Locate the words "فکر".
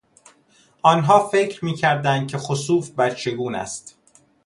1.29-1.65